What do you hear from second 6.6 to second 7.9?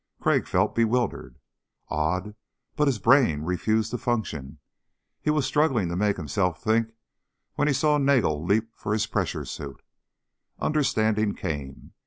think when he